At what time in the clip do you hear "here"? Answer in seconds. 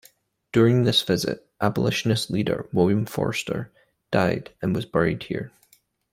5.25-5.51